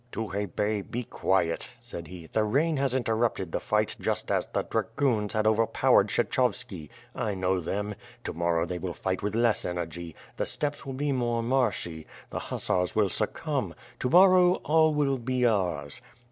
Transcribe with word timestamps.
"Tukhay 0.11 0.47
Bey 0.47 0.81
be 0.81 1.03
quiet," 1.03 1.69
said 1.79 2.07
he. 2.07 2.25
"The 2.25 2.43
rain 2.43 2.77
has 2.77 2.95
inter 2.95 3.13
rupted 3.15 3.51
the 3.51 3.59
fight 3.59 3.95
just 3.99 4.31
as 4.31 4.47
the 4.47 4.63
dragoons 4.63 5.33
had 5.33 5.45
overpowered 5.45 6.07
Kshec 6.07 6.29
hovski. 6.31 6.89
I 7.13 7.35
know 7.35 7.59
them. 7.59 7.93
To 8.23 8.33
morrow 8.33 8.65
they 8.65 8.79
will 8.79 8.95
fight 8.95 9.21
with 9.21 9.35
less 9.35 9.63
energy. 9.63 10.15
The 10.37 10.47
steppes 10.47 10.87
will 10.87 10.93
be 10.93 11.11
more 11.11 11.43
marshy. 11.43 12.07
The 12.31 12.39
hussars 12.39 12.95
will 12.95 13.09
succomb. 13.09 13.75
To 13.99 14.09
morrow, 14.09 14.55
all 14.65 14.91
will 14.91 15.19
be 15.19 15.45
ours." 15.45 16.01